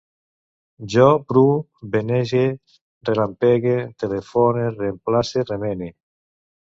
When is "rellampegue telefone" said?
3.11-4.67